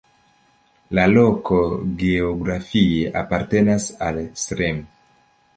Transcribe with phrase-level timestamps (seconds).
[0.99, 1.59] La loko
[2.01, 4.85] geografie apartenas al Srem.